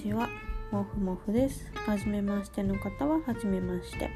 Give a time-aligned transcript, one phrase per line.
[0.00, 0.30] ちは。
[0.70, 1.70] もふもふです。
[1.86, 4.08] はじめましての方ははじめまして。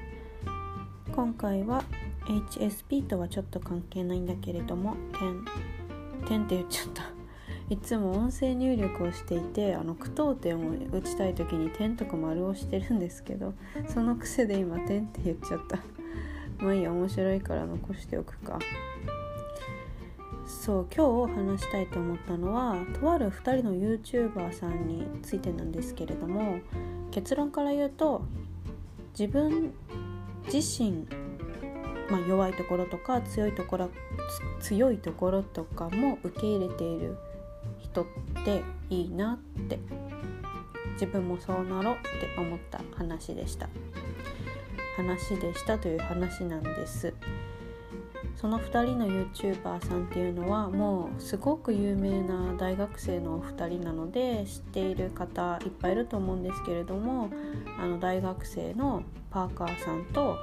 [1.14, 1.84] 今回は
[2.24, 5.45] HSP とはちょっと関係ないんだけれども点
[6.27, 7.02] 点って言っちゃった。
[7.68, 13.55] いつも音声入力をしていてあの句読点を打ちたい時に点とか丸をしてるんですけど
[13.87, 15.78] その癖で今点って言っちゃった。
[16.64, 18.59] まあいいや面白いから残しておくか。
[20.47, 26.61] そう今日話したいと思ったのはとある2人の YouTuber さんについてなんですけれども
[27.11, 28.23] 結論から言うと
[29.19, 29.73] 自分
[30.53, 31.07] 自身、
[32.11, 33.91] まあ、弱いところとか強いところ
[34.61, 37.17] 強いところとかも受け入れている
[37.79, 38.06] 人っ
[38.45, 39.79] ていいなって
[40.95, 43.69] 自分もそうなろうって思った話でした
[44.97, 47.12] 話でしたという話なんです。
[48.37, 57.31] その2人の YouTuber さんっていうのはもうすごく有名な大学生のお二人なので知っている方いっぱいいると思うんですけれども
[57.78, 60.36] あの大学生のパーカーさんと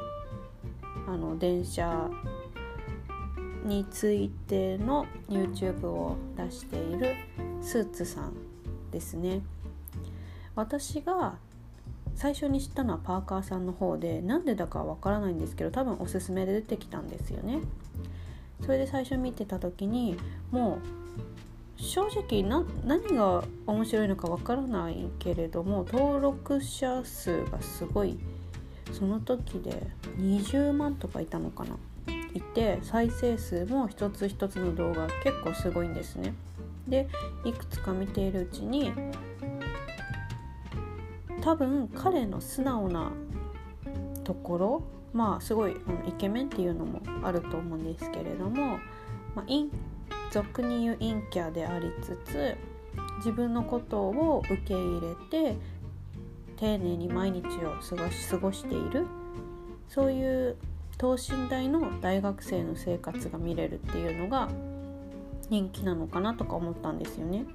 [1.08, 2.10] あの電車
[3.64, 7.16] についての YouTube を出している
[7.62, 8.34] スーツさん
[8.92, 9.42] ですね。
[10.56, 11.36] 私が
[12.22, 17.62] 最初に知ったのはパーカーさんの方でなんでだかわからないんですけど多分おすすめで出てきたんですよね。
[18.64, 20.16] それで最初見てた時に
[20.52, 20.78] も
[21.80, 28.20] う正直な何が面白いのかわからないけれども登録者数がすごい
[28.92, 29.82] その時で
[30.20, 31.76] 20万とかいたのかな
[32.36, 36.36] いて再生数も一つ一つの動画結構すごいんですね。
[36.88, 37.08] で
[37.46, 38.94] いくつか見ているうちに
[41.42, 43.12] 多分彼の素直な
[44.24, 45.76] ところまあすごい
[46.08, 48.80] イケメンっていうのもあると思うんですけれども、
[49.36, 49.46] まあ、
[50.32, 52.56] 俗に言う陰キャでありつつ
[53.18, 55.58] 自分のことを受け入れて
[56.58, 59.08] 丁寧に毎日を過ごし過ごしている
[59.90, 60.58] そういう
[60.98, 64.50] 等身大の大学生の生活が見れるっていうのが
[65.50, 67.46] 人気なのかなとか思ったんですよね。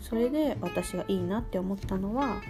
[0.00, 2.42] それで私がいいなって思ったのは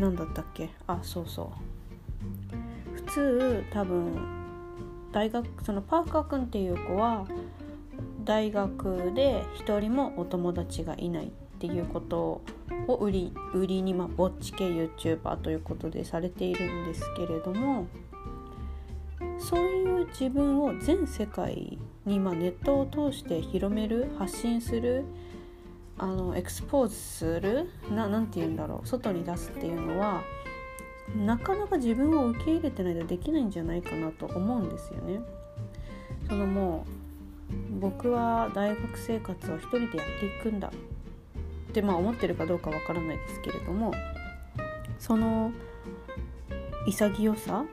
[0.00, 0.70] 何だったっけ？
[0.86, 1.52] あそうそ
[2.92, 2.96] う。
[2.96, 4.12] 普通多分
[5.12, 7.26] 大学そのパーカー君っていう子は
[8.24, 12.40] 大学で一人もお友達がいないっていうこと
[12.88, 17.86] を売り売りにまあぼっち系 YouTuber ということでされているんですけれども
[19.38, 25.04] そういう自分を全世界にまあネットを通して広める発信する
[25.98, 30.22] あのエクスポーズする何て言うんだろう外に出すっていうのは
[31.16, 35.20] なかなか自分を受け入れてないとできないんじゃないかなと思うんですよね。
[36.28, 39.90] そのもう僕は大学生活を一人でやっ
[40.20, 43.92] ていくんだってまあ思ってるかどうかわからないですけれども
[44.98, 45.52] その
[46.86, 47.64] 潔さ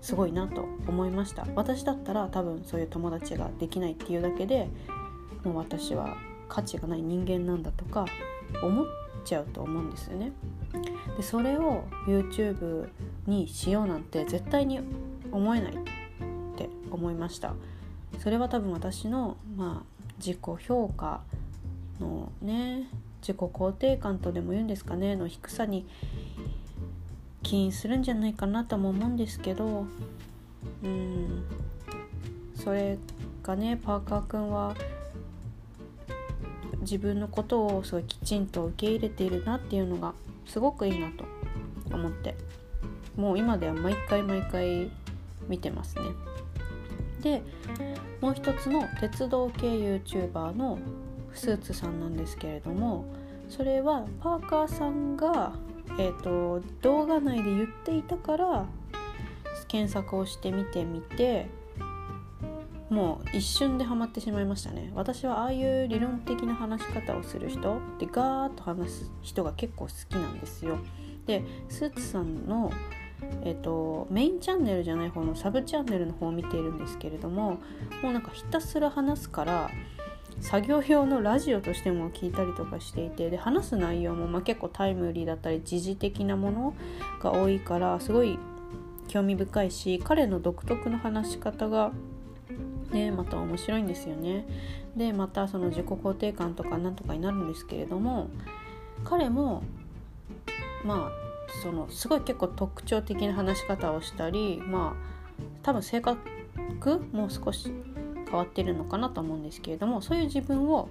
[0.00, 4.68] すごいなと思いました私だったら多分そういう友達ができないっていうだけで
[5.46, 6.16] もう私は
[6.48, 8.04] 価値がない人間なんだとか
[8.60, 8.86] 思っ
[9.24, 10.32] ちゃうと思うんですよね。
[11.16, 12.88] でそれを YouTube
[13.26, 14.80] にしようなんて絶対に
[15.30, 15.76] 思えないっ
[16.56, 17.54] て思いました。
[18.18, 21.22] それは多分私の、まあ、自己評価
[22.00, 22.88] のね
[23.20, 25.86] 自己肯定感とでも言うんですかねの低さに
[27.42, 29.86] 起因するんじゃないかなとも思うんですけど
[30.82, 31.44] うん
[32.54, 32.98] それ
[33.42, 34.74] がねパーカー君は
[36.86, 40.14] 自分のことをすごいきちんと受け入れているなっていうのが
[40.46, 41.24] すごくいいなと
[41.94, 42.34] 思って。
[43.16, 44.90] もう今では毎回毎回
[45.48, 46.02] 見てますね。
[47.22, 47.42] で
[48.20, 50.78] もう一つの鉄道系 YouTuber の
[51.32, 53.06] スーツさんなんですけれども
[53.48, 55.52] それはパーカーさんが、
[55.98, 58.66] えーと、動画内で言っていたから
[59.68, 61.48] 検索をしてみてみて
[62.90, 64.92] もう一瞬でハマってしまいましたね。
[64.94, 70.78] 私はああいう理論的な話し方をする人でガーッと話す人が結構好きなんですよ。
[71.26, 72.70] でスーツさんの
[73.42, 77.60] えーと、メインチャンネルじゃない方のサブチャンネルの方を見ているんですけれども
[78.02, 79.70] もうなんかひたすら話すから
[80.40, 86.74] 作業用のラジオとしても聞いたりとかしていてで話す内容もま結構タイムリーだったり時事的なもの
[87.22, 88.38] が多いからすごい
[89.08, 91.92] 興味深いし彼の独特の話し方が
[92.92, 94.46] ねまた面白いんですよね。
[94.96, 98.30] でまたその自己肯定感とかなんとかになるんですけれども
[99.04, 99.62] 彼も
[100.84, 101.26] まあ
[101.62, 105.16] そのすごい結構特徴的な話し方をしたりまあ
[105.62, 106.18] 多分性格
[107.12, 107.72] も少し
[108.26, 110.88] 変わってるのかなと思うんですけれどもそういう自分を、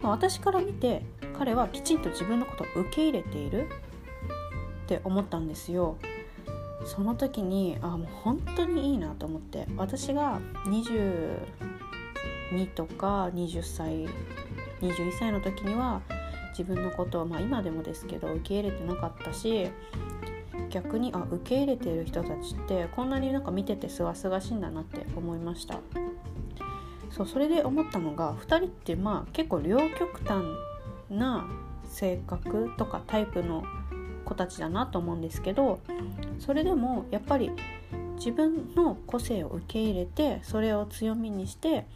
[0.00, 1.04] まあ、私から見て
[1.38, 3.68] 彼はきちんと自分のことを受け入れている
[4.84, 5.96] って思ったんですよ。
[6.84, 9.66] その時にあもう本当にいいなと思って。
[9.76, 11.36] 私が22
[12.74, 14.06] とか20歳
[14.80, 16.00] 21歳の時には
[16.50, 19.70] 自分のことを、まあ、今でもですけど受け入れてなかったし
[20.68, 25.80] 逆にあ受け入れている人たちってこんなになんか見ててすがすがしいんだなって思いました。
[27.10, 30.44] そうそれで思ったのが2人ってまあ結構両極端
[31.10, 31.44] な
[31.84, 33.64] 性格とかタイプの
[34.30, 35.80] 子たちだなと思うんですけど
[36.38, 37.50] それでもやっぱり
[38.16, 41.86] 自分の個性を受け入れてそれを強みにして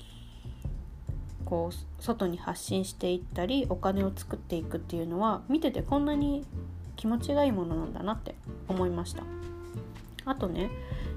[1.44, 6.44] こう外に発信していったりお金を作っていくっていうのは見ててこんなに
[6.96, 8.34] 気持ちがいいものなんだなって
[8.68, 9.22] 思いました。
[10.24, 10.70] あとね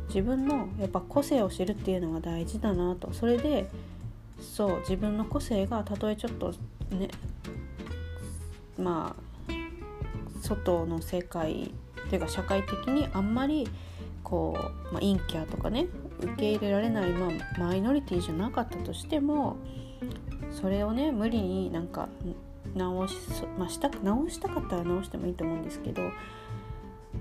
[0.10, 3.14] 自分のやっぱ個性を知るっていうのが大事だなと。
[3.14, 3.70] それで
[4.40, 6.54] そう自分の個性がたとえちょっと
[6.92, 7.10] ね
[8.78, 9.27] まあ
[10.48, 11.74] 外の世界
[12.08, 13.68] っていうか社会的にあんまり
[14.24, 15.88] こう、まあ、陰キャとかね
[16.20, 19.58] 受け入れられない、まあ、マイノリティじゃなかったとしても
[20.52, 22.08] それをね無理になんか
[22.76, 23.16] 直し,、
[23.58, 26.02] まあ、した直したかったら直してもいいと思うんですけど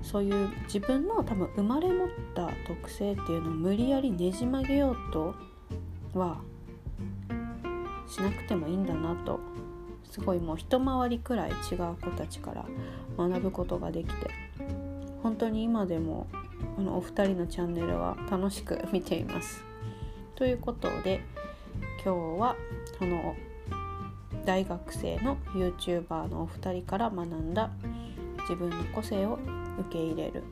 [0.03, 5.35] そういう自分の多分生まれ持った特性っていうのを無理やりねじ曲げようと
[6.15, 6.39] は
[8.09, 9.41] しなくてもいいんだなと
[10.11, 12.65] すごいもう一回りくらい違う子たちから
[13.17, 14.31] 学ぶことができて
[15.23, 16.27] 本当に今でも
[16.79, 19.65] あのお二人のチャンネルは楽しく見ています。
[20.35, 21.23] ということで
[22.05, 22.57] 今日は
[22.99, 23.35] その
[24.45, 27.71] 大学生の YouTuber のお二人から学んだ
[28.43, 29.39] 自分の個性を
[29.81, 30.45] 受け入れる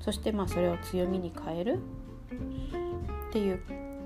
[0.00, 1.78] そしてまあそれを強みに変える
[3.28, 3.60] っていう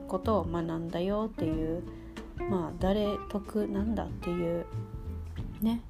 [0.06, 1.82] ことを学んだよっていう
[2.50, 4.66] まあ誰得なんだっていう
[5.62, 5.80] ね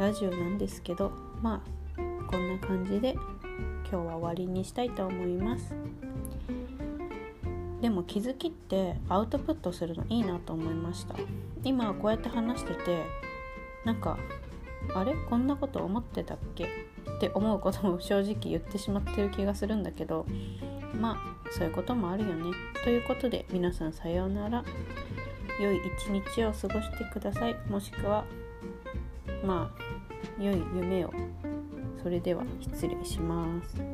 [0.00, 1.62] ラジオなんですけどま
[1.96, 2.00] あ
[2.30, 3.22] こんな感じで今
[3.90, 5.74] 日は終わりにしたいと思います。
[7.80, 11.16] でも気づきってアウトプットするのいいなと思いました。
[11.64, 13.04] 今こうやって話してて
[13.84, 14.18] なんか
[14.94, 15.14] あれ？
[15.28, 16.64] こんなこと思ってたっけ？
[16.64, 16.68] っ
[17.20, 20.26] て思うことも正直言ってしまってる気がするんだけど
[20.98, 22.52] まあそういうこともあるよね。
[22.84, 24.64] ということで皆さんさようなら。
[25.60, 28.24] 良い一日を過ごしてくださいもしくは
[29.44, 29.72] ま
[30.38, 31.12] あ良い夢を
[32.02, 33.91] それでは失礼します。